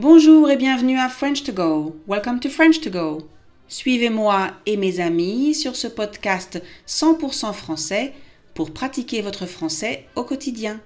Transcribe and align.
Bonjour 0.00 0.48
et 0.48 0.56
bienvenue 0.56 0.96
à 0.96 1.08
French 1.08 1.42
to 1.42 1.52
Go. 1.52 1.96
Welcome 2.06 2.38
to 2.38 2.48
French 2.48 2.80
to 2.82 2.88
Go. 2.88 3.28
Suivez-moi 3.66 4.52
et 4.64 4.76
mes 4.76 5.00
amis 5.00 5.56
sur 5.56 5.74
ce 5.74 5.88
podcast 5.88 6.62
100% 6.86 7.52
français 7.52 8.12
pour 8.54 8.72
pratiquer 8.72 9.22
votre 9.22 9.44
français 9.46 10.04
au 10.14 10.22
quotidien. 10.22 10.78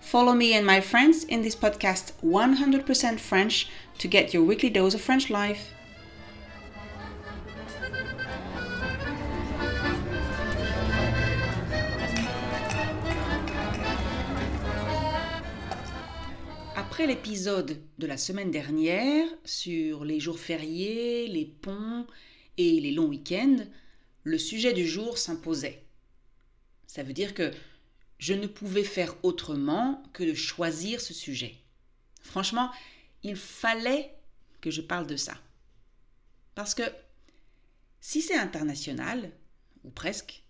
Follow 0.00 0.34
me 0.34 0.56
and 0.56 0.62
my 0.64 0.80
friends 0.80 1.26
in 1.32 1.42
this 1.42 1.56
podcast 1.56 2.14
100% 2.24 3.18
French 3.18 3.66
to 3.98 4.06
get 4.08 4.32
your 4.32 4.46
weekly 4.46 4.70
dose 4.70 4.94
of 4.94 5.00
French 5.00 5.28
life. 5.28 5.74
L'épisode 17.06 17.82
de 17.98 18.06
la 18.06 18.16
semaine 18.16 18.52
dernière 18.52 19.26
sur 19.44 20.04
les 20.04 20.20
jours 20.20 20.38
fériés, 20.38 21.26
les 21.26 21.44
ponts 21.44 22.06
et 22.56 22.80
les 22.80 22.92
longs 22.92 23.08
week-ends, 23.08 23.66
le 24.22 24.38
sujet 24.38 24.72
du 24.72 24.86
jour 24.86 25.18
s'imposait. 25.18 25.82
Ça 26.86 27.02
veut 27.02 27.12
dire 27.12 27.34
que 27.34 27.50
je 28.18 28.34
ne 28.34 28.46
pouvais 28.46 28.84
faire 28.84 29.16
autrement 29.24 30.00
que 30.12 30.22
de 30.22 30.32
choisir 30.32 31.00
ce 31.00 31.12
sujet. 31.12 31.56
Franchement, 32.20 32.70
il 33.24 33.34
fallait 33.36 34.14
que 34.60 34.70
je 34.70 34.80
parle 34.80 35.08
de 35.08 35.16
ça. 35.16 35.34
Parce 36.54 36.74
que 36.74 36.84
si 38.00 38.22
c'est 38.22 38.38
international, 38.38 39.32
ou 39.82 39.90
presque, 39.90 40.44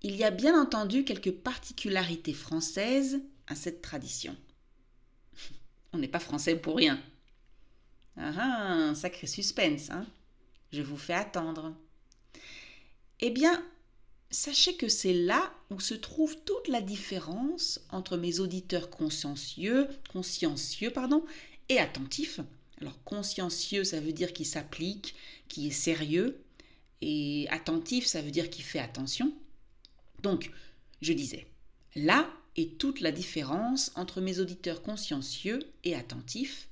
il 0.00 0.16
y 0.16 0.24
a 0.24 0.30
bien 0.30 0.60
entendu 0.60 1.04
quelques 1.04 1.32
particularités 1.32 2.34
françaises 2.34 3.20
à 3.48 3.54
cette 3.54 3.82
tradition. 3.82 4.34
On 5.92 5.98
n'est 5.98 6.08
pas 6.08 6.18
français 6.18 6.56
pour 6.56 6.76
rien. 6.76 7.02
Ah 8.16 8.32
ah, 8.36 8.94
sacré 8.94 9.26
suspense, 9.26 9.90
hein 9.90 10.06
Je 10.72 10.82
vous 10.82 10.96
fais 10.96 11.14
attendre. 11.14 11.74
Eh 13.20 13.30
bien, 13.30 13.64
sachez 14.30 14.76
que 14.76 14.88
c'est 14.88 15.12
là 15.12 15.52
où 15.70 15.80
se 15.80 15.94
trouve 15.94 16.36
toute 16.44 16.68
la 16.68 16.80
différence 16.80 17.80
entre 17.90 18.16
mes 18.16 18.40
auditeurs 18.40 18.90
consciencieux, 18.90 19.88
consciencieux 20.12 20.90
pardon, 20.90 21.24
et 21.68 21.78
attentifs. 21.78 22.40
Alors 22.80 23.02
consciencieux, 23.04 23.84
ça 23.84 24.00
veut 24.00 24.12
dire 24.12 24.32
qu'il 24.32 24.46
s'applique, 24.46 25.14
qui 25.48 25.68
est 25.68 25.70
sérieux, 25.70 26.42
et 27.00 27.46
attentif, 27.50 28.06
ça 28.06 28.22
veut 28.22 28.30
dire 28.30 28.50
qu'il 28.50 28.64
fait 28.64 28.78
attention. 28.78 29.32
Donc, 30.22 30.50
je 31.00 31.12
disais, 31.12 31.46
là 31.94 32.28
est 32.56 32.78
toute 32.78 33.00
la 33.00 33.12
différence 33.12 33.92
entre 33.94 34.20
mes 34.20 34.38
auditeurs 34.38 34.82
consciencieux 34.82 35.60
et 35.84 35.94
attentifs 35.94 36.68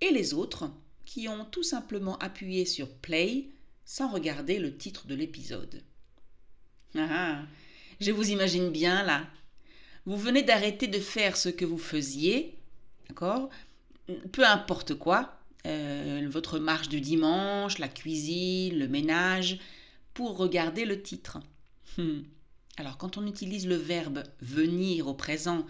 et 0.00 0.10
les 0.10 0.34
autres 0.34 0.70
qui 1.04 1.28
ont 1.28 1.44
tout 1.44 1.62
simplement 1.62 2.18
appuyé 2.18 2.64
sur 2.64 2.88
play 2.88 3.48
sans 3.84 4.10
regarder 4.10 4.58
le 4.58 4.76
titre 4.76 5.06
de 5.06 5.14
l'épisode. 5.14 5.82
Ah, 6.94 7.08
ah, 7.10 7.42
je 8.00 8.10
vous 8.10 8.30
imagine 8.30 8.70
bien 8.70 9.02
là. 9.04 9.26
Vous 10.04 10.16
venez 10.16 10.42
d'arrêter 10.42 10.88
de 10.88 10.98
faire 10.98 11.36
ce 11.36 11.48
que 11.48 11.64
vous 11.64 11.78
faisiez, 11.78 12.58
d'accord? 13.08 13.48
Peu 14.32 14.44
importe 14.44 14.94
quoi, 14.94 15.38
euh, 15.66 16.26
votre 16.28 16.58
marche 16.58 16.88
du 16.88 17.00
dimanche, 17.00 17.78
la 17.78 17.88
cuisine, 17.88 18.78
le 18.78 18.88
ménage, 18.88 19.58
pour 20.12 20.36
regarder 20.36 20.84
le 20.84 21.00
titre. 21.02 21.38
Hmm. 21.96 22.22
Alors 22.76 22.96
quand 22.96 23.18
on 23.18 23.26
utilise 23.26 23.66
le 23.66 23.76
verbe 23.76 24.24
venir 24.40 25.06
au 25.06 25.14
présent 25.14 25.66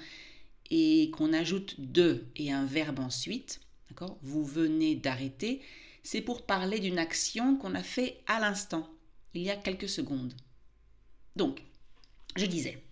et 0.70 1.10
qu'on 1.10 1.32
ajoute 1.32 1.74
de 1.78 2.24
et 2.36 2.52
un 2.52 2.64
verbe 2.64 3.00
ensuite, 3.00 3.60
d'accord 3.88 4.18
Vous 4.22 4.44
venez 4.44 4.94
d'arrêter, 4.94 5.62
c'est 6.02 6.20
pour 6.20 6.46
parler 6.46 6.78
d'une 6.78 6.98
action 6.98 7.56
qu'on 7.56 7.74
a 7.74 7.82
fait 7.82 8.22
à 8.26 8.40
l'instant, 8.40 8.88
il 9.34 9.42
y 9.42 9.50
a 9.50 9.56
quelques 9.56 9.88
secondes. 9.88 10.34
Donc, 11.36 11.62
je 12.36 12.46
disais, 12.46 12.82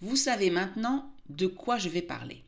vous 0.00 0.16
savez 0.16 0.50
maintenant 0.50 1.12
de 1.28 1.46
quoi 1.46 1.78
je 1.78 1.88
vais 1.88 2.02
parler. 2.02 2.44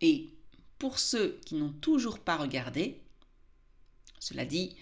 Et 0.00 0.30
pour 0.78 0.98
ceux 0.98 1.40
qui 1.44 1.56
n'ont 1.56 1.72
toujours 1.72 2.20
pas 2.20 2.36
regardé, 2.36 3.02
cela 4.20 4.44
dit, 4.44 4.76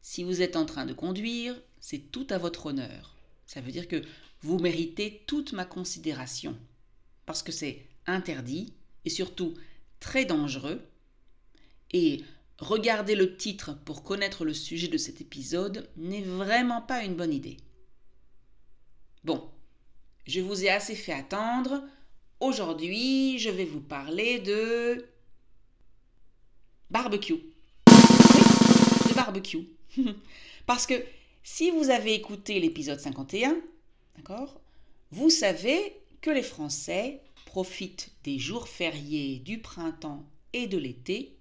si 0.00 0.22
vous 0.22 0.42
êtes 0.42 0.56
en 0.56 0.66
train 0.66 0.86
de 0.86 0.92
conduire, 0.92 1.60
c'est 1.80 2.10
tout 2.10 2.26
à 2.30 2.38
votre 2.38 2.66
honneur. 2.66 3.17
Ça 3.48 3.62
veut 3.62 3.72
dire 3.72 3.88
que 3.88 4.02
vous 4.42 4.58
méritez 4.58 5.24
toute 5.26 5.54
ma 5.54 5.64
considération, 5.64 6.54
parce 7.24 7.42
que 7.42 7.50
c'est 7.50 7.86
interdit 8.06 8.74
et 9.06 9.10
surtout 9.10 9.54
très 10.00 10.26
dangereux. 10.26 10.86
Et 11.92 12.22
regarder 12.58 13.14
le 13.14 13.38
titre 13.38 13.72
pour 13.86 14.02
connaître 14.02 14.44
le 14.44 14.52
sujet 14.52 14.88
de 14.88 14.98
cet 14.98 15.22
épisode 15.22 15.88
n'est 15.96 16.20
vraiment 16.20 16.82
pas 16.82 17.02
une 17.04 17.14
bonne 17.14 17.32
idée. 17.32 17.56
Bon, 19.24 19.50
je 20.26 20.42
vous 20.42 20.64
ai 20.64 20.68
assez 20.68 20.94
fait 20.94 21.14
attendre. 21.14 21.82
Aujourd'hui, 22.40 23.38
je 23.38 23.48
vais 23.48 23.64
vous 23.64 23.80
parler 23.80 24.40
de 24.40 25.06
barbecue. 26.90 27.40
De 27.86 29.14
barbecue. 29.14 29.68
Parce 30.66 30.86
que 30.86 31.02
si 31.50 31.70
vous 31.70 31.88
avez 31.88 32.12
écouté 32.12 32.60
l'épisode 32.60 33.00
51, 33.00 33.56
d'accord, 34.16 34.60
vous 35.10 35.30
savez 35.30 35.98
que 36.20 36.30
les 36.30 36.42
Français 36.42 37.22
profitent 37.46 38.12
des 38.22 38.38
jours 38.38 38.68
fériés 38.68 39.38
du 39.38 39.58
printemps 39.58 40.26
et 40.52 40.66
de 40.66 40.76
l'été 40.76 41.38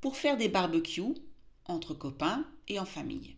pour 0.00 0.16
faire 0.16 0.38
des 0.38 0.48
barbecues 0.48 1.14
entre 1.66 1.92
copains 1.92 2.46
et 2.66 2.80
en 2.80 2.86
famille. 2.86 3.36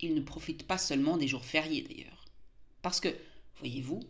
Ils 0.00 0.14
ne 0.14 0.22
profitent 0.22 0.66
pas 0.66 0.78
seulement 0.78 1.18
des 1.18 1.28
jours 1.28 1.44
fériés 1.44 1.82
d'ailleurs. 1.82 2.24
Parce 2.80 3.00
que, 3.00 3.14
voyez-vous, 3.58 4.00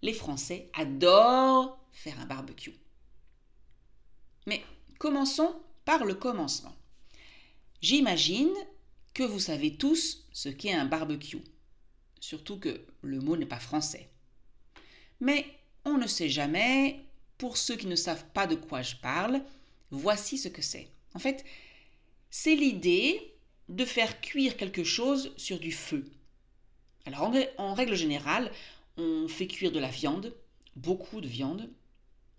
les 0.00 0.14
Français 0.14 0.70
adorent 0.74 1.76
faire 1.90 2.20
un 2.20 2.26
barbecue. 2.26 2.76
Mais 4.46 4.62
commençons 5.00 5.56
par 5.84 6.04
le 6.04 6.14
commencement. 6.14 6.74
J'imagine 7.80 8.54
que 9.14 9.22
vous 9.22 9.40
savez 9.40 9.76
tous 9.76 10.26
ce 10.32 10.48
qu'est 10.48 10.72
un 10.72 10.86
barbecue. 10.86 11.42
Surtout 12.20 12.58
que 12.58 12.80
le 13.02 13.20
mot 13.20 13.36
n'est 13.36 13.46
pas 13.46 13.58
français. 13.58 14.08
Mais 15.20 15.46
on 15.84 15.98
ne 15.98 16.06
sait 16.06 16.28
jamais, 16.28 17.04
pour 17.38 17.56
ceux 17.56 17.76
qui 17.76 17.86
ne 17.86 17.96
savent 17.96 18.26
pas 18.32 18.46
de 18.46 18.54
quoi 18.54 18.82
je 18.82 18.96
parle, 18.96 19.42
voici 19.90 20.38
ce 20.38 20.48
que 20.48 20.62
c'est. 20.62 20.88
En 21.14 21.18
fait, 21.18 21.44
c'est 22.30 22.54
l'idée 22.54 23.34
de 23.68 23.84
faire 23.84 24.20
cuire 24.20 24.56
quelque 24.56 24.84
chose 24.84 25.32
sur 25.36 25.58
du 25.58 25.72
feu. 25.72 26.04
Alors 27.04 27.32
en, 27.58 27.74
règle 27.74 27.94
générale, 27.94 28.52
on 28.96 29.28
fait 29.28 29.46
cuire 29.46 29.72
de 29.72 29.78
la 29.78 29.88
viande, 29.88 30.34
beaucoup 30.76 31.20
de 31.20 31.28
viande, 31.28 31.70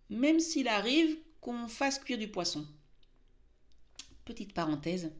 même 0.09 0.39
s'il 0.39 0.67
arrive 0.67 1.17
qu'on 1.41 1.67
fasse 1.67 1.99
cuire 1.99 2.17
du 2.17 2.27
poisson. 2.27 2.65
Petite 4.25 4.53
parenthèse, 4.53 5.11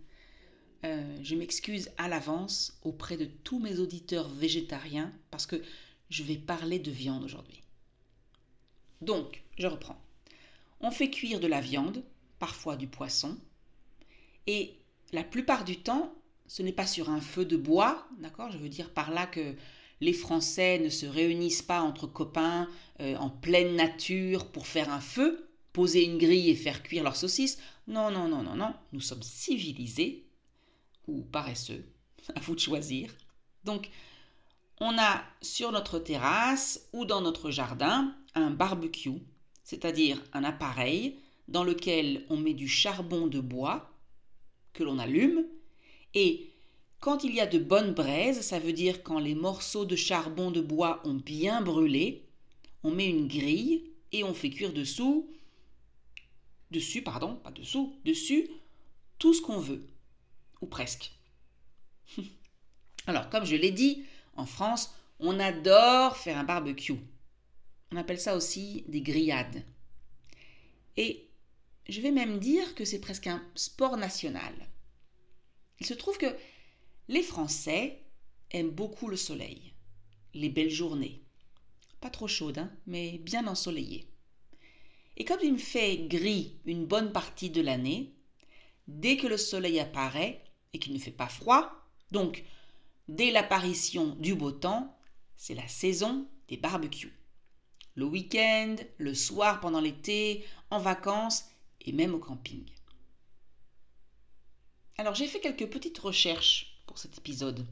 euh, 0.85 1.17
je 1.21 1.35
m'excuse 1.35 1.89
à 1.97 2.07
l'avance 2.07 2.77
auprès 2.83 3.17
de 3.17 3.25
tous 3.25 3.59
mes 3.59 3.79
auditeurs 3.79 4.27
végétariens 4.27 5.11
parce 5.31 5.45
que 5.45 5.61
je 6.09 6.23
vais 6.23 6.37
parler 6.37 6.79
de 6.79 6.91
viande 6.91 7.23
aujourd'hui. 7.23 7.61
Donc, 9.01 9.43
je 9.57 9.67
reprends. 9.67 9.99
On 10.81 10.91
fait 10.91 11.09
cuire 11.09 11.39
de 11.39 11.47
la 11.47 11.61
viande, 11.61 12.03
parfois 12.39 12.75
du 12.75 12.87
poisson, 12.87 13.37
et 14.47 14.75
la 15.13 15.23
plupart 15.23 15.63
du 15.63 15.77
temps, 15.77 16.13
ce 16.47 16.61
n'est 16.61 16.73
pas 16.73 16.87
sur 16.87 17.09
un 17.09 17.21
feu 17.21 17.45
de 17.45 17.55
bois, 17.55 18.05
d'accord? 18.19 18.51
Je 18.51 18.57
veux 18.57 18.69
dire 18.69 18.91
par 18.91 19.11
là 19.11 19.25
que 19.25 19.55
les 20.01 20.13
Français 20.13 20.79
ne 20.79 20.89
se 20.89 21.05
réunissent 21.05 21.61
pas 21.61 21.81
entre 21.81 22.07
copains 22.07 22.67
euh, 22.99 23.15
en 23.15 23.29
pleine 23.29 23.75
nature 23.75 24.51
pour 24.51 24.67
faire 24.67 24.91
un 24.91 24.99
feu, 24.99 25.49
poser 25.71 26.03
une 26.03 26.17
grille 26.17 26.49
et 26.49 26.55
faire 26.55 26.83
cuire 26.83 27.03
leurs 27.03 27.15
saucisses. 27.15 27.57
Non, 27.87 28.11
non, 28.11 28.27
non, 28.27 28.43
non, 28.43 28.55
non. 28.55 28.73
Nous 28.91 28.99
sommes 28.99 29.23
civilisés 29.23 30.25
ou 31.07 31.21
paresseux, 31.21 31.85
à 32.35 32.39
vous 32.39 32.55
de 32.55 32.59
choisir. 32.59 33.13
Donc, 33.63 33.89
on 34.79 34.97
a 34.97 35.23
sur 35.41 35.71
notre 35.71 35.99
terrasse 35.99 36.89
ou 36.93 37.05
dans 37.05 37.21
notre 37.21 37.51
jardin 37.51 38.15
un 38.35 38.49
barbecue, 38.49 39.21
c'est-à-dire 39.63 40.21
un 40.33 40.43
appareil 40.43 41.19
dans 41.47 41.63
lequel 41.63 42.25
on 42.29 42.37
met 42.37 42.53
du 42.53 42.67
charbon 42.67 43.27
de 43.27 43.39
bois 43.39 43.91
que 44.73 44.83
l'on 44.83 44.99
allume 44.99 45.45
et 46.13 46.49
quand 46.99 47.23
il 47.23 47.33
y 47.35 47.41
a 47.41 47.47
de 47.47 47.59
bonnes 47.59 47.93
braises, 47.93 48.41
ça 48.41 48.59
veut 48.59 48.71
dire 48.71 49.03
quand 49.03 49.19
les 49.19 49.35
morceaux 49.35 49.85
de 49.85 49.95
charbon 49.95 50.51
de 50.51 50.61
bois 50.61 51.01
ont 51.03 51.15
bien 51.15 51.61
brûlé, 51.61 52.25
on 52.83 52.91
met 52.91 53.09
une 53.09 53.27
grille 53.27 53.91
et 54.11 54.23
on 54.23 54.33
fait 54.33 54.49
cuire 54.49 54.71
dessous, 54.71 55.29
dessus, 56.71 57.01
pardon, 57.01 57.35
pas 57.35 57.51
dessous, 57.51 57.93
dessus, 58.05 58.49
tout 59.19 59.33
ce 59.33 59.41
qu'on 59.41 59.59
veut 59.59 59.85
presque. 60.65 61.11
Alors, 63.07 63.29
comme 63.29 63.45
je 63.45 63.55
l'ai 63.55 63.71
dit, 63.71 64.03
en 64.35 64.45
France, 64.45 64.93
on 65.19 65.39
adore 65.39 66.17
faire 66.17 66.37
un 66.37 66.43
barbecue. 66.43 66.95
On 67.91 67.97
appelle 67.97 68.19
ça 68.19 68.35
aussi 68.35 68.83
des 68.87 69.01
grillades. 69.01 69.63
Et 70.97 71.29
je 71.87 72.01
vais 72.01 72.11
même 72.11 72.39
dire 72.39 72.75
que 72.75 72.85
c'est 72.85 73.01
presque 73.01 73.27
un 73.27 73.43
sport 73.55 73.97
national. 73.97 74.53
Il 75.79 75.85
se 75.85 75.93
trouve 75.93 76.17
que 76.17 76.35
les 77.07 77.23
Français 77.23 78.03
aiment 78.51 78.69
beaucoup 78.69 79.07
le 79.07 79.17
soleil, 79.17 79.73
les 80.33 80.49
belles 80.49 80.69
journées. 80.69 81.23
Pas 81.99 82.09
trop 82.09 82.27
chaudes, 82.27 82.59
hein, 82.59 82.71
mais 82.85 83.17
bien 83.19 83.47
ensoleillées. 83.47 84.07
Et 85.17 85.25
comme 85.25 85.39
il 85.43 85.53
me 85.53 85.57
fait 85.57 85.97
gris 86.07 86.59
une 86.65 86.85
bonne 86.85 87.11
partie 87.11 87.49
de 87.49 87.61
l'année, 87.61 88.15
dès 88.87 89.17
que 89.17 89.27
le 89.27 89.37
soleil 89.37 89.79
apparaît 89.79 90.43
et 90.73 90.79
qu'il 90.79 90.93
ne 90.93 90.99
fait 90.99 91.11
pas 91.11 91.27
froid, 91.27 91.71
donc 92.11 92.43
dès 93.07 93.31
l'apparition 93.31 94.15
du 94.15 94.35
beau 94.35 94.51
temps, 94.51 94.97
c'est 95.35 95.55
la 95.55 95.67
saison 95.67 96.27
des 96.47 96.57
barbecues. 96.57 97.17
Le 97.95 98.05
week-end, 98.05 98.75
le 98.97 99.13
soir 99.13 99.59
pendant 99.59 99.81
l'été, 99.81 100.45
en 100.71 100.79
vacances 100.79 101.45
et 101.81 101.91
même 101.91 102.15
au 102.15 102.19
camping. 102.19 102.65
Alors 104.97 105.15
j'ai 105.15 105.27
fait 105.27 105.39
quelques 105.39 105.69
petites 105.69 105.99
recherches 105.99 106.81
pour 106.87 106.97
cet 106.97 107.17
épisode. 107.17 107.65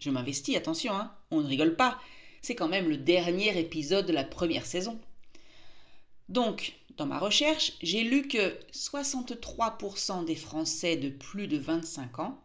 Je 0.00 0.10
m'investis, 0.10 0.56
attention, 0.56 0.94
hein, 0.94 1.14
on 1.30 1.40
ne 1.40 1.46
rigole 1.46 1.76
pas. 1.76 2.00
C'est 2.40 2.54
quand 2.54 2.68
même 2.68 2.88
le 2.88 2.96
dernier 2.96 3.58
épisode 3.58 4.06
de 4.06 4.12
la 4.12 4.24
première 4.24 4.64
saison. 4.64 4.98
Donc, 6.30 6.79
dans 7.00 7.06
ma 7.06 7.18
recherche, 7.18 7.72
j'ai 7.80 8.04
lu 8.04 8.28
que 8.28 8.58
63% 8.74 10.26
des 10.26 10.36
Français 10.36 10.98
de 10.98 11.08
plus 11.08 11.48
de 11.48 11.56
25 11.56 12.18
ans, 12.18 12.38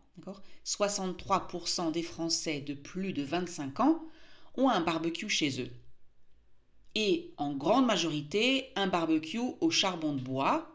63% 0.66 1.92
des 1.92 2.02
Français 2.02 2.62
de 2.62 2.74
plus 2.74 3.12
de 3.12 3.22
25 3.22 3.82
ans 3.82 4.02
ont 4.56 4.70
un 4.70 4.80
barbecue 4.80 5.28
chez 5.28 5.62
eux. 5.62 5.70
Et 6.96 7.34
en 7.36 7.54
grande 7.54 7.86
majorité, 7.86 8.72
un 8.78 8.88
barbecue 8.88 9.42
au 9.60 9.70
charbon 9.72 10.14
de 10.14 10.22
bois, 10.22 10.74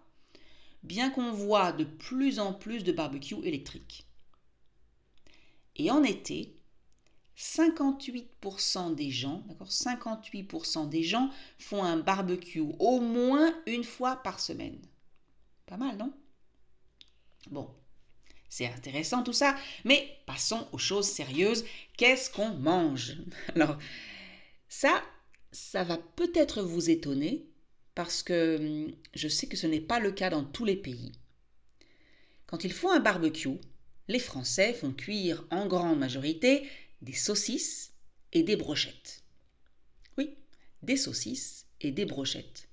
bien 0.82 1.08
qu'on 1.08 1.32
voit 1.32 1.72
de 1.72 1.84
plus 1.84 2.38
en 2.38 2.52
plus 2.52 2.84
de 2.84 2.92
barbecues 2.92 3.42
électriques. 3.44 4.04
Et 5.76 5.90
en 5.90 6.04
été, 6.04 6.59
58% 7.40 8.94
des 8.94 9.10
gens, 9.10 9.42
d'accord, 9.46 9.70
58% 9.70 10.90
des 10.90 11.02
gens 11.02 11.30
font 11.58 11.82
un 11.82 11.96
barbecue 11.96 12.62
au 12.78 13.00
moins 13.00 13.54
une 13.66 13.84
fois 13.84 14.16
par 14.16 14.40
semaine. 14.40 14.78
Pas 15.64 15.78
mal, 15.78 15.96
non? 15.96 16.12
Bon, 17.50 17.70
c'est 18.50 18.66
intéressant 18.66 19.22
tout 19.22 19.32
ça, 19.32 19.56
mais 19.86 20.18
passons 20.26 20.68
aux 20.72 20.78
choses 20.78 21.06
sérieuses. 21.06 21.64
Qu'est-ce 21.96 22.28
qu'on 22.28 22.50
mange? 22.50 23.16
Alors, 23.54 23.78
ça, 24.68 25.02
ça 25.50 25.82
va 25.82 25.96
peut-être 25.96 26.60
vous 26.60 26.90
étonner 26.90 27.46
parce 27.94 28.22
que 28.22 28.58
hum, 28.58 28.92
je 29.14 29.28
sais 29.28 29.46
que 29.46 29.56
ce 29.56 29.66
n'est 29.66 29.80
pas 29.80 29.98
le 29.98 30.12
cas 30.12 30.28
dans 30.28 30.44
tous 30.44 30.66
les 30.66 30.76
pays. 30.76 31.12
Quand 32.46 32.64
ils 32.64 32.72
font 32.72 32.90
un 32.90 33.00
barbecue, 33.00 33.58
les 34.08 34.18
Français 34.18 34.74
font 34.74 34.92
cuire 34.92 35.46
en 35.50 35.66
grande 35.66 35.98
majorité 35.98 36.68
des 37.02 37.12
saucisses 37.12 37.92
et 38.32 38.42
des 38.42 38.56
brochettes. 38.56 39.22
Oui, 40.18 40.34
des 40.82 40.96
saucisses 40.96 41.66
et 41.80 41.90
des 41.90 42.04
brochettes. 42.04 42.68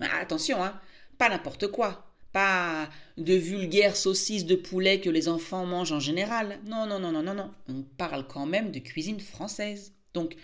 Attention, 0.00 0.62
hein, 0.62 0.80
pas 1.18 1.28
n'importe 1.28 1.68
quoi. 1.68 2.06
Pas 2.32 2.88
de 3.16 3.34
vulgaires 3.34 3.96
saucisses 3.96 4.46
de 4.46 4.54
poulet 4.54 5.00
que 5.00 5.10
les 5.10 5.28
enfants 5.28 5.66
mangent 5.66 5.92
en 5.92 6.00
général. 6.00 6.60
Non, 6.64 6.86
non, 6.86 7.00
non, 7.00 7.10
non, 7.10 7.22
non, 7.22 7.34
non. 7.34 7.52
On 7.68 7.82
parle 7.82 8.26
quand 8.26 8.46
même 8.46 8.70
de 8.70 8.78
cuisine 8.78 9.20
française. 9.20 9.92
Donc, 10.14 10.36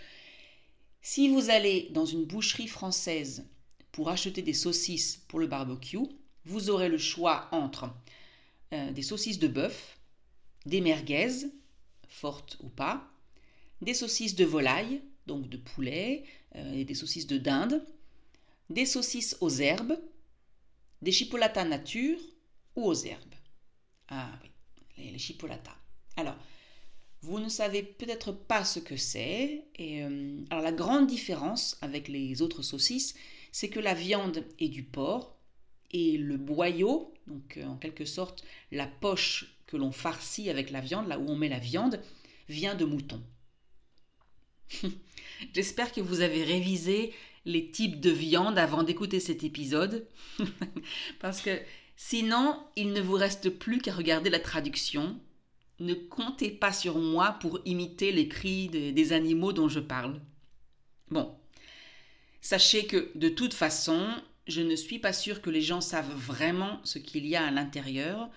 si 1.00 1.28
vous 1.28 1.50
allez 1.50 1.88
dans 1.92 2.04
une 2.04 2.24
boucherie 2.24 2.66
française 2.66 3.46
pour 3.92 4.10
acheter 4.10 4.42
des 4.42 4.52
saucisses 4.52 5.22
pour 5.28 5.38
le 5.38 5.46
barbecue, 5.46 5.98
vous 6.44 6.70
aurez 6.70 6.88
le 6.88 6.98
choix 6.98 7.48
entre 7.52 7.88
euh, 8.72 8.90
des 8.90 9.02
saucisses 9.02 9.38
de 9.38 9.48
bœuf, 9.48 9.98
des 10.64 10.80
merguez, 10.80 11.46
fortes 12.08 12.56
ou 12.62 12.68
pas, 12.68 13.10
des 13.80 13.94
saucisses 13.94 14.34
de 14.34 14.44
volaille, 14.44 15.02
donc 15.26 15.48
de 15.48 15.56
poulet, 15.56 16.24
euh, 16.54 16.72
et 16.72 16.84
des 16.84 16.94
saucisses 16.94 17.26
de 17.26 17.38
dinde, 17.38 17.84
des 18.70 18.86
saucisses 18.86 19.36
aux 19.40 19.50
herbes, 19.50 19.98
des 21.02 21.12
chipolatas 21.12 21.64
nature 21.64 22.18
ou 22.74 22.84
aux 22.84 22.94
herbes. 22.94 23.34
Ah 24.08 24.30
oui, 24.42 25.10
les, 25.10 25.18
chipolatas. 25.18 25.76
Alors, 26.16 26.36
vous 27.22 27.38
ne 27.38 27.48
savez 27.48 27.82
peut-être 27.82 28.32
pas 28.32 28.64
ce 28.64 28.78
que 28.78 28.96
c'est. 28.96 29.64
Et 29.76 30.02
euh, 30.02 30.44
alors 30.50 30.62
la 30.62 30.72
grande 30.72 31.06
différence 31.06 31.76
avec 31.80 32.08
les 32.08 32.40
autres 32.42 32.62
saucisses, 32.62 33.14
c'est 33.52 33.68
que 33.68 33.80
la 33.80 33.94
viande 33.94 34.44
est 34.58 34.68
du 34.68 34.82
porc 34.82 35.36
et 35.90 36.18
le 36.18 36.36
boyau, 36.36 37.12
donc 37.26 37.56
euh, 37.56 37.64
en 37.64 37.76
quelque 37.76 38.04
sorte 38.04 38.44
la 38.70 38.86
poche 38.86 39.55
que 39.66 39.76
l'on 39.76 39.92
farcit 39.92 40.50
avec 40.50 40.70
la 40.70 40.80
viande, 40.80 41.08
là 41.08 41.18
où 41.18 41.28
on 41.28 41.36
met 41.36 41.48
la 41.48 41.58
viande, 41.58 42.00
vient 42.48 42.74
de 42.74 42.84
mouton. 42.84 43.22
J'espère 45.54 45.92
que 45.92 46.00
vous 46.00 46.20
avez 46.20 46.44
révisé 46.44 47.12
les 47.44 47.70
types 47.70 48.00
de 48.00 48.10
viande 48.10 48.58
avant 48.58 48.82
d'écouter 48.82 49.20
cet 49.20 49.44
épisode, 49.44 50.06
parce 51.20 51.40
que 51.40 51.60
sinon, 51.96 52.58
il 52.74 52.92
ne 52.92 53.00
vous 53.00 53.14
reste 53.14 53.50
plus 53.50 53.78
qu'à 53.78 53.94
regarder 53.94 54.30
la 54.30 54.40
traduction. 54.40 55.18
Ne 55.78 55.94
comptez 55.94 56.50
pas 56.50 56.72
sur 56.72 56.98
moi 56.98 57.36
pour 57.40 57.60
imiter 57.64 58.10
les 58.10 58.28
cris 58.28 58.68
des 58.68 59.12
animaux 59.12 59.52
dont 59.52 59.68
je 59.68 59.80
parle. 59.80 60.20
Bon, 61.10 61.36
sachez 62.40 62.86
que 62.86 63.10
de 63.14 63.28
toute 63.28 63.54
façon, 63.54 64.08
je 64.48 64.62
ne 64.62 64.74
suis 64.74 64.98
pas 64.98 65.12
sûre 65.12 65.40
que 65.40 65.50
les 65.50 65.62
gens 65.62 65.80
savent 65.80 66.14
vraiment 66.14 66.80
ce 66.84 66.98
qu'il 66.98 67.26
y 67.26 67.36
a 67.36 67.46
à 67.46 67.50
l'intérieur, 67.50 68.28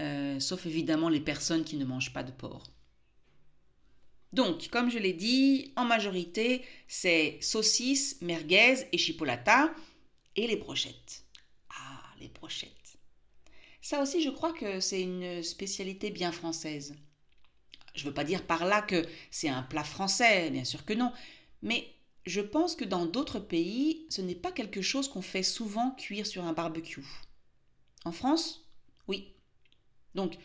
euh, 0.00 0.40
sauf 0.40 0.66
évidemment 0.66 1.08
les 1.08 1.20
personnes 1.20 1.64
qui 1.64 1.76
ne 1.76 1.84
mangent 1.84 2.12
pas 2.12 2.22
de 2.22 2.32
porc. 2.32 2.70
Donc, 4.32 4.68
comme 4.68 4.90
je 4.90 4.98
l'ai 4.98 5.12
dit, 5.12 5.72
en 5.76 5.84
majorité, 5.84 6.64
c'est 6.88 7.38
saucisses, 7.40 8.20
merguez 8.20 8.88
et 8.90 8.98
chipolata 8.98 9.72
et 10.34 10.48
les 10.48 10.56
brochettes. 10.56 11.24
Ah, 11.70 12.02
les 12.18 12.28
brochettes. 12.28 12.98
Ça 13.80 14.02
aussi, 14.02 14.22
je 14.22 14.30
crois 14.30 14.52
que 14.52 14.80
c'est 14.80 15.02
une 15.02 15.42
spécialité 15.42 16.10
bien 16.10 16.32
française. 16.32 16.96
Je 17.94 18.02
ne 18.02 18.08
veux 18.08 18.14
pas 18.14 18.24
dire 18.24 18.44
par 18.44 18.64
là 18.64 18.82
que 18.82 19.06
c'est 19.30 19.48
un 19.48 19.62
plat 19.62 19.84
français, 19.84 20.50
bien 20.50 20.64
sûr 20.64 20.84
que 20.84 20.94
non, 20.94 21.12
mais 21.62 21.94
je 22.26 22.40
pense 22.40 22.74
que 22.74 22.84
dans 22.84 23.06
d'autres 23.06 23.38
pays, 23.38 24.06
ce 24.08 24.20
n'est 24.20 24.34
pas 24.34 24.50
quelque 24.50 24.82
chose 24.82 25.08
qu'on 25.08 25.22
fait 25.22 25.42
souvent 25.42 25.92
cuire 25.92 26.26
sur 26.26 26.44
un 26.44 26.52
barbecue. 26.52 27.04
En 28.04 28.12
France, 28.12 28.66
oui. 29.06 29.33
Donc, 30.14 30.36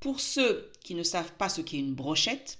pour 0.00 0.20
ceux 0.20 0.70
qui 0.82 0.94
ne 0.94 1.02
savent 1.02 1.32
pas 1.34 1.48
ce 1.48 1.60
qu'est 1.60 1.78
une 1.78 1.94
brochette, 1.94 2.58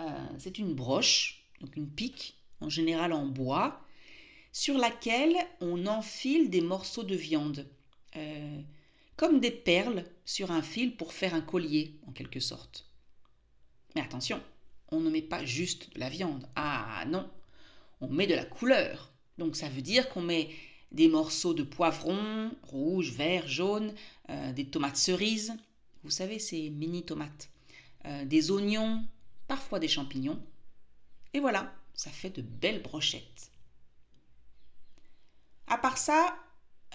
euh, 0.00 0.26
c'est 0.38 0.58
une 0.58 0.74
broche, 0.74 1.44
donc 1.60 1.76
une 1.76 1.88
pique, 1.88 2.36
en 2.60 2.68
général 2.68 3.12
en 3.12 3.26
bois, 3.26 3.80
sur 4.52 4.78
laquelle 4.78 5.36
on 5.60 5.86
enfile 5.86 6.50
des 6.50 6.60
morceaux 6.60 7.04
de 7.04 7.14
viande, 7.14 7.66
euh, 8.16 8.60
comme 9.16 9.40
des 9.40 9.50
perles 9.50 10.04
sur 10.24 10.50
un 10.50 10.62
fil 10.62 10.96
pour 10.96 11.12
faire 11.12 11.34
un 11.34 11.40
collier, 11.40 11.98
en 12.06 12.12
quelque 12.12 12.40
sorte. 12.40 12.86
Mais 13.94 14.00
attention, 14.00 14.40
on 14.88 15.00
ne 15.00 15.10
met 15.10 15.22
pas 15.22 15.44
juste 15.44 15.94
de 15.94 16.00
la 16.00 16.08
viande. 16.08 16.48
Ah 16.56 17.04
non, 17.06 17.28
on 18.00 18.08
met 18.08 18.26
de 18.26 18.34
la 18.34 18.44
couleur. 18.44 19.12
Donc 19.38 19.56
ça 19.56 19.68
veut 19.68 19.82
dire 19.82 20.08
qu'on 20.08 20.22
met 20.22 20.50
des 20.92 21.08
morceaux 21.08 21.54
de 21.54 21.62
poivron, 21.62 22.50
rouge, 22.62 23.12
vert, 23.12 23.46
jaune, 23.46 23.94
euh, 24.28 24.52
des 24.52 24.66
tomates 24.66 24.96
cerises, 24.96 25.54
vous 26.02 26.10
savez, 26.10 26.38
ces 26.38 26.70
mini 26.70 27.04
tomates, 27.04 27.50
des 28.24 28.50
oignons, 28.50 29.04
parfois 29.46 29.78
des 29.78 29.88
champignons. 29.88 30.42
Et 31.34 31.40
voilà, 31.40 31.74
ça 31.92 32.10
fait 32.10 32.30
de 32.30 32.40
belles 32.40 32.82
brochettes. 32.82 33.50
À 35.66 35.76
part 35.76 35.98
ça, 35.98 36.36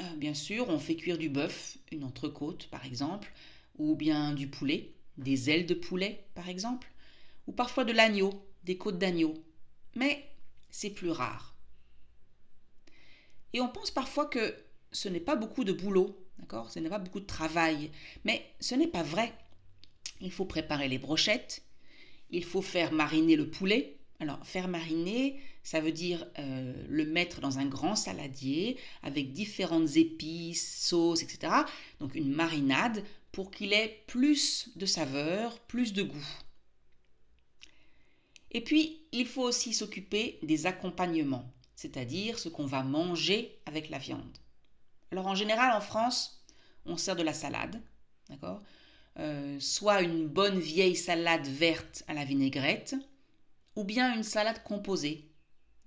euh, 0.02 0.16
bien 0.18 0.34
sûr, 0.34 0.68
on 0.70 0.80
fait 0.80 0.96
cuire 0.96 1.18
du 1.18 1.30
bœuf, 1.30 1.78
une 1.92 2.04
entrecôte 2.04 2.68
par 2.68 2.86
exemple, 2.86 3.32
ou 3.78 3.96
bien 3.96 4.34
du 4.34 4.48
poulet, 4.48 4.94
des 5.18 5.50
ailes 5.50 5.66
de 5.66 5.74
poulet 5.74 6.26
par 6.36 6.50
exemple, 6.50 6.92
ou 7.48 7.54
parfois 7.54 7.86
de 7.86 7.94
l'agneau, 7.94 8.46
des 8.64 8.78
côtes 8.78 9.00
d'agneau. 9.00 9.34
Mais 9.96 10.30
c'est 10.70 10.90
plus 10.90 11.12
rare. 11.12 11.55
Et 13.56 13.62
on 13.62 13.70
pense 13.70 13.90
parfois 13.90 14.26
que 14.26 14.54
ce 14.92 15.08
n'est 15.08 15.22
pas 15.22 15.38
beaucoup 15.38 15.64
de 15.64 15.72
boulot, 15.72 16.14
d'accord? 16.40 16.70
Ce 16.70 16.78
n'est 16.78 16.90
pas 16.90 17.00
beaucoup 17.00 17.22
de 17.22 17.26
travail. 17.26 17.90
Mais 18.26 18.46
ce 18.60 18.76
n'est 18.76 18.86
pas 18.86 19.02
vrai. 19.02 19.32
Il 20.20 20.30
faut 20.30 20.44
préparer 20.44 20.90
les 20.90 20.98
brochettes, 20.98 21.64
il 22.32 22.44
faut 22.44 22.62
faire 22.62 22.92
mariner 22.92 23.38
le 23.38 23.50
poulet. 23.50 23.96
Alors, 24.20 24.46
faire 24.46 24.68
mariner, 24.68 25.40
ça 25.64 25.80
veut 25.80 25.94
dire 25.94 26.28
euh, 26.38 26.74
le 26.90 27.06
mettre 27.06 27.40
dans 27.40 27.58
un 27.58 27.66
grand 27.66 27.96
saladier 27.96 28.78
avec 29.04 29.32
différentes 29.32 29.96
épices, 29.96 30.86
sauces, 30.86 31.24
etc. 31.24 31.54
Donc, 32.02 32.14
une 32.14 32.34
marinade 32.34 33.06
pour 33.32 33.52
qu'il 33.52 33.72
ait 33.72 34.04
plus 34.08 34.70
de 34.76 34.86
saveur, 34.86 35.60
plus 35.62 35.94
de 35.94 36.04
goût. 36.04 36.28
Et 38.52 38.60
puis, 38.60 39.00
il 39.14 39.26
faut 39.26 39.44
aussi 39.44 39.74
s'occuper 39.74 40.40
des 40.44 40.66
accompagnements, 40.66 41.50
c'est-à-dire 41.76 42.40
ce 42.40 42.50
qu'on 42.50 42.66
va 42.66 42.84
manger 42.84 43.60
avec 43.66 43.90
la 43.90 43.98
viande. 43.98 44.38
Alors 45.12 45.28
en 45.28 45.36
général, 45.36 45.72
en 45.76 45.82
France, 45.82 46.44
on 46.86 46.98
sert 46.98 47.16
de 47.16 47.24
la 47.24 47.34
salade, 47.34 47.82
d'accord? 48.30 48.62
Euh, 49.18 49.60
Soit 49.60 50.02
une 50.02 50.28
bonne 50.28 50.60
vieille 50.60 50.96
salade 50.96 51.48
verte 51.48 52.04
à 52.08 52.14
la 52.14 52.26
vinaigrette, 52.26 52.96
ou 53.76 53.84
bien 53.84 54.16
une 54.16 54.24
salade 54.24 54.64
composée, 54.64 55.30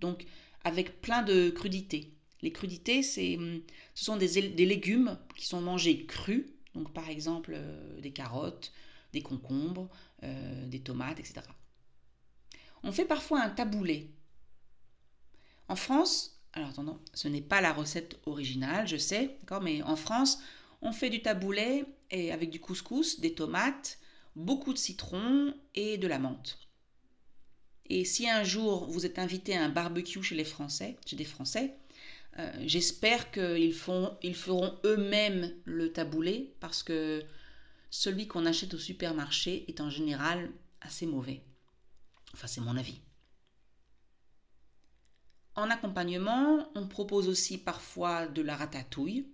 donc 0.00 0.24
avec 0.64 1.00
plein 1.00 1.22
de 1.22 1.50
crudités. 1.50 2.14
Les 2.42 2.52
crudités, 2.52 3.02
c'est, 3.02 3.36
hum, 3.36 3.62
ce 3.94 4.04
sont 4.04 4.16
des, 4.16 4.28
légumes 4.66 5.18
qui 5.36 5.46
sont 5.46 5.60
mangés 5.60 6.06
crus, 6.06 6.46
donc 6.74 6.92
par 6.92 7.08
exemple 7.08 7.52
euh, 7.54 8.00
des 8.00 8.12
carottes, 8.12 8.72
des 9.12 9.22
concombres, 9.22 9.88
euh, 10.22 10.66
des 10.66 10.80
tomates, 10.80 11.18
etc. 11.18 11.40
On 12.82 12.92
fait 12.92 13.04
parfois 13.04 13.42
un 13.42 13.50
taboulé. 13.50 14.14
En 15.68 15.76
France, 15.76 16.40
alors 16.52 16.70
attendons, 16.70 16.98
ce 17.14 17.28
n'est 17.28 17.42
pas 17.42 17.60
la 17.60 17.72
recette 17.72 18.18
originale, 18.26 18.88
je 18.88 18.96
sais, 18.96 19.36
d'accord, 19.40 19.62
mais 19.62 19.82
en 19.82 19.96
France, 19.96 20.38
on 20.80 20.92
fait 20.92 21.10
du 21.10 21.22
taboulé 21.22 21.84
et 22.10 22.32
avec 22.32 22.50
du 22.50 22.60
couscous, 22.60 23.20
des 23.20 23.34
tomates, 23.34 23.98
beaucoup 24.34 24.72
de 24.72 24.78
citron 24.78 25.54
et 25.74 25.98
de 25.98 26.06
la 26.06 26.18
menthe. 26.18 26.58
Et 27.90 28.04
si 28.04 28.28
un 28.28 28.44
jour 28.44 28.86
vous 28.86 29.06
êtes 29.06 29.18
invité 29.18 29.56
à 29.56 29.64
un 29.64 29.68
barbecue 29.68 30.22
chez 30.22 30.34
les 30.34 30.44
Français, 30.44 30.96
chez 31.06 31.16
des 31.16 31.24
Français, 31.24 31.74
euh, 32.38 32.52
j'espère 32.66 33.30
qu'ils 33.30 33.74
ils 34.22 34.34
feront 34.34 34.78
eux-mêmes 34.84 35.52
le 35.64 35.92
taboulé 35.92 36.54
parce 36.60 36.82
que 36.82 37.22
celui 37.90 38.26
qu'on 38.26 38.46
achète 38.46 38.74
au 38.74 38.78
supermarché 38.78 39.64
est 39.68 39.80
en 39.80 39.90
général 39.90 40.50
assez 40.80 41.06
mauvais. 41.06 41.42
Enfin, 42.34 42.46
c'est 42.46 42.60
mon 42.60 42.76
avis. 42.76 43.00
En 45.58 45.70
accompagnement, 45.70 46.70
on 46.76 46.86
propose 46.86 47.28
aussi 47.28 47.58
parfois 47.58 48.28
de 48.28 48.42
la 48.42 48.54
ratatouille. 48.54 49.26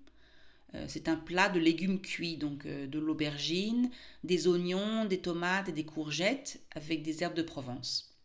Euh, 0.74 0.86
c'est 0.88 1.08
un 1.08 1.16
plat 1.16 1.50
de 1.50 1.60
légumes 1.60 2.00
cuits, 2.00 2.38
donc 2.38 2.64
euh, 2.64 2.86
de 2.86 2.98
l'aubergine, 2.98 3.90
des 4.24 4.48
oignons, 4.48 5.04
des 5.04 5.20
tomates 5.20 5.68
et 5.68 5.72
des 5.72 5.84
courgettes 5.84 6.62
avec 6.70 7.02
des 7.02 7.22
herbes 7.22 7.34
de 7.34 7.42
Provence. 7.42 8.16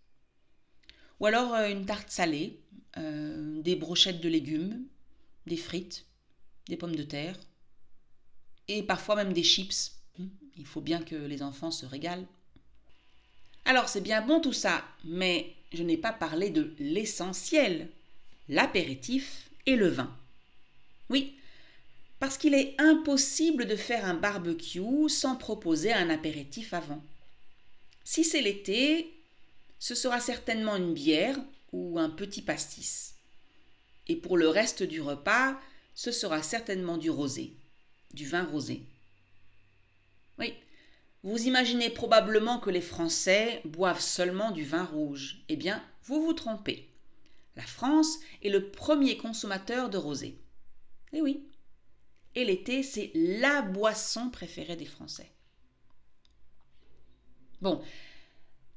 Ou 1.19 1.25
alors 1.25 1.53
euh, 1.53 1.69
une 1.69 1.85
tarte 1.85 2.09
salée, 2.09 2.61
des 2.95 3.75
brochettes 3.75 4.21
de 4.21 4.29
légumes, 4.29 4.85
des 5.45 5.57
frites, 5.57 6.05
des 6.67 6.77
pommes 6.77 6.95
de 6.95 7.03
terre 7.03 7.37
et 8.67 8.81
parfois 8.83 9.15
même 9.15 9.33
des 9.33 9.43
chips. 9.43 10.01
Il 10.57 10.65
faut 10.65 10.81
bien 10.81 11.01
que 11.01 11.15
les 11.15 11.43
enfants 11.43 11.71
se 11.71 11.85
régalent. 11.85 12.27
Alors 13.65 13.89
c'est 13.89 14.01
bien 14.01 14.25
bon 14.25 14.41
tout 14.41 14.53
ça, 14.53 14.83
mais 15.03 15.55
je 15.73 15.83
n'ai 15.83 15.97
pas 15.97 16.13
parlé 16.13 16.49
de 16.49 16.73
l'essentiel, 16.79 17.89
l'apéritif 18.47 19.49
et 19.65 19.75
le 19.75 19.87
vin. 19.87 20.15
Oui, 21.09 21.35
parce 22.19 22.37
qu'il 22.37 22.53
est 22.53 22.75
impossible 22.79 23.65
de 23.65 23.75
faire 23.75 24.05
un 24.05 24.13
barbecue 24.13 25.09
sans 25.09 25.35
proposer 25.35 25.93
un 25.93 26.09
apéritif 26.09 26.73
avant. 26.73 27.01
Si 28.03 28.23
c'est 28.23 28.41
l'été, 28.41 29.13
ce 29.79 29.95
sera 29.95 30.19
certainement 30.19 30.75
une 30.75 30.93
bière 30.93 31.37
ou 31.71 31.99
un 31.99 32.09
petit 32.09 32.41
pastis. 32.41 33.13
Et 34.07 34.15
pour 34.15 34.37
le 34.37 34.49
reste 34.49 34.83
du 34.83 35.01
repas, 35.01 35.59
ce 35.93 36.11
sera 36.11 36.41
certainement 36.41 36.97
du 36.97 37.09
rosé, 37.09 37.53
du 38.13 38.25
vin 38.25 38.43
rosé. 38.43 38.81
Oui, 40.39 40.53
vous 41.23 41.47
imaginez 41.47 41.89
probablement 41.89 42.59
que 42.59 42.69
les 42.69 42.81
Français 42.81 43.61
boivent 43.65 44.01
seulement 44.01 44.51
du 44.51 44.63
vin 44.63 44.85
rouge. 44.85 45.43
Eh 45.49 45.55
bien, 45.55 45.83
vous 46.03 46.21
vous 46.21 46.33
trompez. 46.33 46.89
La 47.55 47.63
France 47.63 48.19
est 48.41 48.49
le 48.49 48.69
premier 48.69 49.17
consommateur 49.17 49.89
de 49.89 49.97
rosé. 49.97 50.39
Eh 51.11 51.21
oui. 51.21 51.45
Et 52.35 52.45
l'été, 52.45 52.83
c'est 52.83 53.11
la 53.15 53.61
boisson 53.61 54.29
préférée 54.29 54.77
des 54.77 54.85
Français. 54.85 55.31
Bon, 57.61 57.81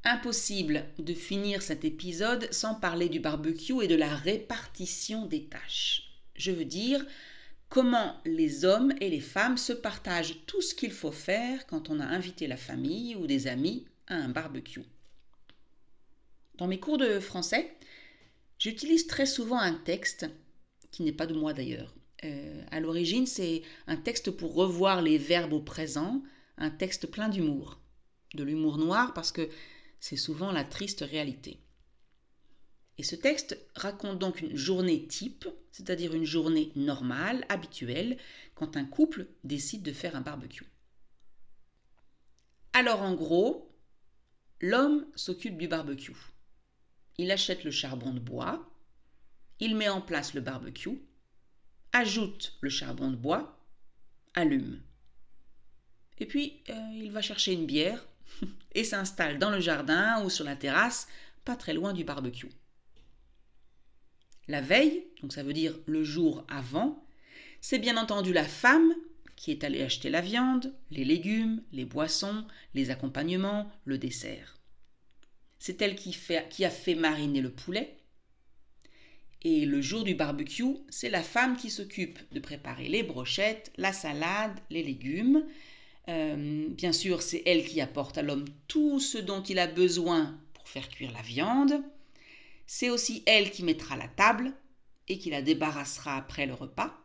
impossible 0.02 0.86
de 0.98 1.14
finir 1.14 1.62
cet 1.62 1.84
épisode 1.84 2.52
sans 2.52 2.74
parler 2.74 3.08
du 3.08 3.20
barbecue 3.20 3.84
et 3.84 3.88
de 3.88 3.94
la 3.94 4.14
répartition 4.16 5.26
des 5.26 5.44
tâches. 5.44 6.10
Je 6.34 6.50
veux 6.50 6.64
dire, 6.64 7.04
comment 7.72 8.14
les 8.26 8.66
hommes 8.66 8.92
et 9.00 9.08
les 9.08 9.20
femmes 9.20 9.56
se 9.56 9.72
partagent 9.72 10.44
tout 10.44 10.60
ce 10.60 10.74
qu'il 10.74 10.92
faut 10.92 11.10
faire 11.10 11.66
quand 11.66 11.88
on 11.88 12.00
a 12.00 12.04
invité 12.04 12.46
la 12.46 12.58
famille 12.58 13.16
ou 13.16 13.26
des 13.26 13.46
amis 13.46 13.86
à 14.08 14.16
un 14.16 14.28
barbecue. 14.28 14.84
Dans 16.58 16.66
mes 16.66 16.78
cours 16.78 16.98
de 16.98 17.18
français, 17.18 17.74
j'utilise 18.58 19.06
très 19.06 19.24
souvent 19.24 19.58
un 19.58 19.72
texte, 19.72 20.26
qui 20.90 21.02
n'est 21.02 21.12
pas 21.12 21.26
de 21.26 21.32
moi 21.32 21.54
d'ailleurs. 21.54 21.94
Euh, 22.24 22.62
à 22.70 22.78
l'origine, 22.78 23.26
c'est 23.26 23.62
un 23.86 23.96
texte 23.96 24.30
pour 24.32 24.54
revoir 24.54 25.00
les 25.00 25.16
verbes 25.16 25.54
au 25.54 25.62
présent, 25.62 26.22
un 26.58 26.70
texte 26.70 27.06
plein 27.06 27.30
d'humour. 27.30 27.80
De 28.34 28.44
l'humour 28.44 28.76
noir 28.76 29.14
parce 29.14 29.32
que 29.32 29.48
c'est 29.98 30.16
souvent 30.16 30.52
la 30.52 30.64
triste 30.64 31.00
réalité. 31.00 31.58
Et 32.98 33.02
ce 33.02 33.16
texte 33.16 33.58
raconte 33.74 34.18
donc 34.18 34.40
une 34.40 34.56
journée 34.56 35.06
type, 35.06 35.48
c'est-à-dire 35.70 36.14
une 36.14 36.24
journée 36.24 36.72
normale, 36.76 37.44
habituelle, 37.48 38.18
quand 38.54 38.76
un 38.76 38.84
couple 38.84 39.26
décide 39.44 39.82
de 39.82 39.92
faire 39.92 40.14
un 40.14 40.20
barbecue. 40.20 40.66
Alors 42.74 43.02
en 43.02 43.14
gros, 43.14 43.74
l'homme 44.60 45.06
s'occupe 45.14 45.58
du 45.58 45.68
barbecue. 45.68 46.16
Il 47.18 47.30
achète 47.30 47.64
le 47.64 47.70
charbon 47.70 48.12
de 48.12 48.20
bois, 48.20 48.70
il 49.60 49.76
met 49.76 49.88
en 49.88 50.00
place 50.00 50.34
le 50.34 50.40
barbecue, 50.40 50.98
ajoute 51.92 52.56
le 52.60 52.70
charbon 52.70 53.10
de 53.10 53.16
bois, 53.16 53.58
allume. 54.34 54.82
Et 56.18 56.26
puis, 56.26 56.62
euh, 56.70 56.90
il 56.94 57.10
va 57.10 57.20
chercher 57.20 57.52
une 57.52 57.66
bière 57.66 58.06
et 58.74 58.84
s'installe 58.84 59.38
dans 59.38 59.50
le 59.50 59.60
jardin 59.60 60.22
ou 60.24 60.30
sur 60.30 60.44
la 60.44 60.56
terrasse, 60.56 61.08
pas 61.44 61.56
très 61.56 61.74
loin 61.74 61.92
du 61.92 62.04
barbecue. 62.04 62.48
La 64.48 64.60
veille, 64.60 65.04
donc 65.20 65.32
ça 65.32 65.42
veut 65.42 65.52
dire 65.52 65.78
le 65.86 66.02
jour 66.02 66.44
avant, 66.48 67.04
c'est 67.60 67.78
bien 67.78 67.96
entendu 67.96 68.32
la 68.32 68.44
femme 68.44 68.92
qui 69.36 69.50
est 69.50 69.64
allée 69.64 69.82
acheter 69.82 70.10
la 70.10 70.20
viande, 70.20 70.72
les 70.90 71.04
légumes, 71.04 71.62
les 71.72 71.84
boissons, 71.84 72.44
les 72.74 72.90
accompagnements, 72.90 73.70
le 73.84 73.98
dessert. 73.98 74.58
C'est 75.58 75.80
elle 75.80 75.94
qui, 75.94 76.14
a 76.64 76.70
fait 76.70 76.94
mariner 76.94 77.40
le 77.40 77.50
poulet. 77.50 77.96
Et 79.42 79.64
le 79.64 79.80
jour 79.80 80.04
du 80.04 80.14
barbecue, 80.14 80.76
c'est 80.88 81.10
la 81.10 81.22
femme 81.22 81.56
qui 81.56 81.70
s'occupe 81.70 82.18
de 82.32 82.40
préparer 82.40 82.88
les 82.88 83.02
brochettes, 83.02 83.72
la 83.76 83.92
salade, 83.92 84.58
les 84.70 84.82
légumes. 84.82 85.44
Euh, 86.08 86.68
bien 86.68 86.92
sûr, 86.92 87.22
c'est 87.22 87.42
elle 87.46 87.64
qui 87.64 87.80
apporte 87.80 88.18
à 88.18 88.22
l'homme 88.22 88.44
tout 88.68 89.00
ce 89.00 89.18
dont 89.18 89.42
il 89.42 89.58
a 89.58 89.66
besoin 89.66 90.38
pour 90.52 90.68
faire 90.68 90.88
cuire 90.88 91.12
la 91.12 91.22
viande. 91.22 91.82
C'est 92.74 92.88
aussi 92.88 93.22
elle 93.26 93.50
qui 93.50 93.64
mettra 93.64 93.98
la 93.98 94.08
table 94.08 94.54
et 95.06 95.18
qui 95.18 95.28
la 95.28 95.42
débarrassera 95.42 96.16
après 96.16 96.46
le 96.46 96.54
repas. 96.54 96.98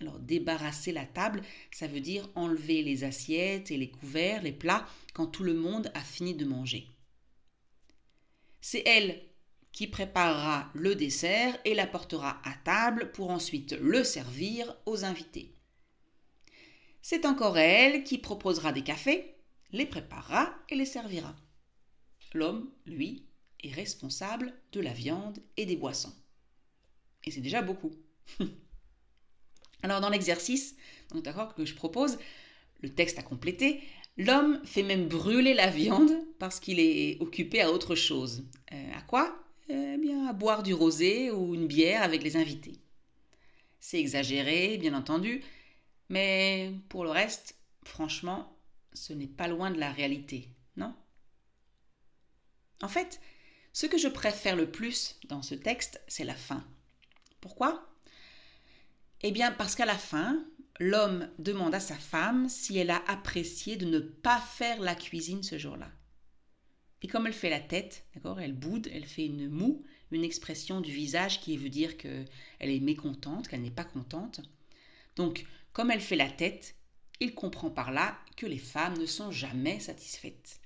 Alors 0.00 0.18
débarrasser 0.18 0.90
la 0.90 1.06
table, 1.06 1.42
ça 1.70 1.86
veut 1.86 2.00
dire 2.00 2.28
enlever 2.34 2.82
les 2.82 3.04
assiettes 3.04 3.70
et 3.70 3.76
les 3.76 3.88
couverts, 3.88 4.42
les 4.42 4.50
plats, 4.50 4.84
quand 5.14 5.28
tout 5.28 5.44
le 5.44 5.54
monde 5.54 5.92
a 5.94 6.00
fini 6.00 6.34
de 6.34 6.44
manger. 6.44 6.88
C'est 8.60 8.82
elle 8.84 9.22
qui 9.70 9.86
préparera 9.86 10.72
le 10.74 10.96
dessert 10.96 11.56
et 11.64 11.74
l'apportera 11.74 12.40
à 12.42 12.54
table 12.64 13.12
pour 13.12 13.30
ensuite 13.30 13.74
le 13.80 14.02
servir 14.02 14.76
aux 14.86 15.04
invités. 15.04 15.54
C'est 17.00 17.26
encore 17.26 17.58
elle 17.58 18.02
qui 18.02 18.18
proposera 18.18 18.72
des 18.72 18.82
cafés, 18.82 19.36
les 19.70 19.86
préparera 19.86 20.52
et 20.68 20.74
les 20.74 20.84
servira. 20.84 21.36
L'homme, 22.34 22.72
lui, 22.86 23.25
responsable 23.72 24.54
de 24.72 24.80
la 24.80 24.92
viande 24.92 25.38
et 25.56 25.66
des 25.66 25.76
boissons. 25.76 26.14
Et 27.24 27.30
c'est 27.30 27.40
déjà 27.40 27.62
beaucoup. 27.62 27.92
Alors 29.82 30.00
dans 30.00 30.10
l'exercice 30.10 30.76
d'accord, 31.14 31.54
que 31.54 31.64
je 31.64 31.74
propose, 31.74 32.18
le 32.80 32.94
texte 32.94 33.18
à 33.18 33.22
compléter, 33.22 33.82
l'homme 34.16 34.60
fait 34.64 34.82
même 34.82 35.08
brûler 35.08 35.54
la 35.54 35.68
viande 35.68 36.12
parce 36.38 36.60
qu'il 36.60 36.80
est 36.80 37.20
occupé 37.20 37.60
à 37.60 37.70
autre 37.70 37.94
chose. 37.94 38.44
Euh, 38.72 38.92
à 38.94 39.02
quoi? 39.02 39.38
Eh 39.68 39.96
bien 39.98 40.26
à 40.26 40.32
boire 40.32 40.62
du 40.62 40.74
rosé 40.74 41.30
ou 41.30 41.54
une 41.54 41.66
bière 41.66 42.02
avec 42.02 42.22
les 42.22 42.36
invités. 42.36 42.80
C'est 43.80 43.98
exagéré, 43.98 44.78
bien 44.78 44.94
entendu, 44.94 45.42
mais 46.08 46.72
pour 46.88 47.04
le 47.04 47.10
reste, 47.10 47.56
franchement, 47.84 48.56
ce 48.92 49.12
n'est 49.12 49.26
pas 49.26 49.48
loin 49.48 49.70
de 49.70 49.78
la 49.78 49.92
réalité, 49.92 50.48
non? 50.76 50.94
En 52.82 52.88
fait, 52.88 53.20
ce 53.76 53.84
que 53.84 53.98
je 53.98 54.08
préfère 54.08 54.56
le 54.56 54.70
plus 54.70 55.16
dans 55.28 55.42
ce 55.42 55.54
texte, 55.54 56.00
c'est 56.08 56.24
la 56.24 56.34
fin. 56.34 56.64
Pourquoi? 57.42 57.86
Eh 59.20 59.32
bien 59.32 59.52
parce 59.52 59.74
qu'à 59.74 59.84
la 59.84 59.98
fin, 59.98 60.42
l'homme 60.80 61.28
demande 61.38 61.74
à 61.74 61.80
sa 61.80 61.94
femme 61.94 62.48
si 62.48 62.78
elle 62.78 62.88
a 62.88 63.04
apprécié 63.06 63.76
de 63.76 63.84
ne 63.84 63.98
pas 63.98 64.40
faire 64.40 64.80
la 64.80 64.94
cuisine 64.94 65.42
ce 65.42 65.58
jour-là. 65.58 65.92
Et 67.02 67.06
comme 67.06 67.26
elle 67.26 67.34
fait 67.34 67.50
la 67.50 67.60
tête, 67.60 68.06
d'accord, 68.14 68.40
elle 68.40 68.54
boude, 68.54 68.88
elle 68.94 69.04
fait 69.04 69.26
une 69.26 69.50
moue, 69.50 69.84
une 70.10 70.24
expression 70.24 70.80
du 70.80 70.90
visage 70.90 71.42
qui 71.42 71.54
veut 71.58 71.68
dire 71.68 71.98
qu'elle 71.98 72.24
est 72.58 72.80
mécontente, 72.80 73.46
qu'elle 73.46 73.60
n'est 73.60 73.70
pas 73.70 73.84
contente. 73.84 74.40
Donc, 75.16 75.44
comme 75.74 75.90
elle 75.90 76.00
fait 76.00 76.16
la 76.16 76.30
tête, 76.30 76.76
il 77.20 77.34
comprend 77.34 77.68
par 77.68 77.92
là 77.92 78.18
que 78.38 78.46
les 78.46 78.56
femmes 78.56 78.96
ne 78.96 79.04
sont 79.04 79.30
jamais 79.30 79.80
satisfaites. 79.80 80.62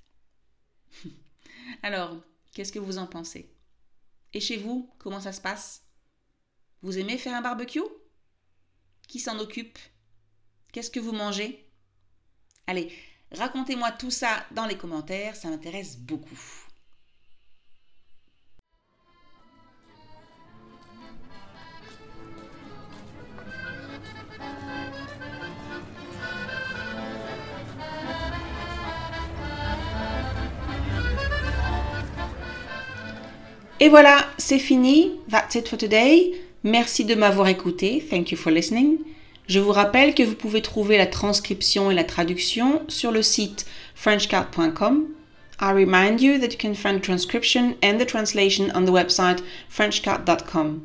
Alors, 1.83 2.15
qu'est-ce 2.53 2.71
que 2.71 2.79
vous 2.79 2.97
en 2.97 3.07
pensez? 3.07 3.55
Et 4.33 4.39
chez 4.39 4.57
vous, 4.57 4.93
comment 4.97 5.21
ça 5.21 5.33
se 5.33 5.41
passe? 5.41 5.83
Vous 6.81 6.97
aimez 6.97 7.17
faire 7.17 7.35
un 7.35 7.41
barbecue? 7.41 7.81
Qui 9.07 9.19
s'en 9.19 9.39
occupe? 9.39 9.77
Qu'est-ce 10.71 10.91
que 10.91 10.99
vous 10.99 11.11
mangez? 11.11 11.69
Allez, 12.67 12.91
racontez-moi 13.31 13.91
tout 13.91 14.11
ça 14.11 14.45
dans 14.51 14.65
les 14.65 14.77
commentaires, 14.77 15.35
ça 15.35 15.49
m'intéresse 15.49 15.97
beaucoup. 15.97 16.39
Et 33.81 33.89
voilà, 33.89 34.27
c'est 34.37 34.59
fini. 34.59 35.13
That's 35.27 35.55
it 35.55 35.67
for 35.67 35.75
today. 35.75 36.33
Merci 36.63 37.03
de 37.03 37.15
m'avoir 37.15 37.47
écouté. 37.47 38.05
Thank 38.07 38.29
you 38.29 38.37
for 38.37 38.51
listening. 38.51 38.99
Je 39.47 39.59
vous 39.59 39.71
rappelle 39.71 40.13
que 40.13 40.21
vous 40.21 40.35
pouvez 40.35 40.61
trouver 40.61 40.99
la 40.99 41.07
transcription 41.07 41.89
et 41.89 41.95
la 41.95 42.03
traduction 42.03 42.83
sur 42.87 43.11
le 43.11 43.23
site 43.23 43.65
frenchcard.com. 43.95 45.07
I 45.59 45.71
remind 45.73 46.21
you 46.21 46.37
that 46.37 46.51
you 46.51 46.59
can 46.59 46.75
find 46.75 46.99
the 46.99 47.03
transcription 47.03 47.73
and 47.83 47.97
the 47.97 48.05
translation 48.05 48.71
on 48.75 48.85
the 48.85 48.91
website 48.91 49.39
frenchcard.com. 49.69 50.81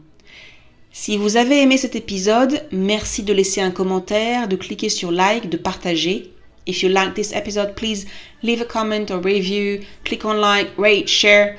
Si 0.90 1.18
vous 1.18 1.36
avez 1.36 1.60
aimé 1.60 1.76
cet 1.76 1.96
épisode, 1.96 2.62
merci 2.72 3.22
de 3.22 3.34
laisser 3.34 3.60
un 3.60 3.72
commentaire, 3.72 4.48
de 4.48 4.56
cliquer 4.56 4.88
sur 4.88 5.12
like, 5.12 5.50
de 5.50 5.58
partager. 5.58 6.32
If 6.66 6.82
you 6.82 6.88
like 6.88 7.12
this 7.12 7.32
episode, 7.32 7.74
please 7.74 8.06
leave 8.42 8.62
a 8.62 8.64
comment 8.64 9.10
or 9.10 9.20
review, 9.22 9.82
click 10.04 10.24
on 10.24 10.40
like, 10.40 10.70
rate, 10.78 11.08
share. 11.08 11.58